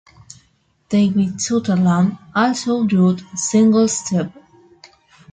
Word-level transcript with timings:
David 0.89 1.39
Sutherland 1.39 2.17
also 2.33 2.85
drew 2.87 3.11
a 3.11 3.37
single 3.37 3.87
strip. 3.87 4.31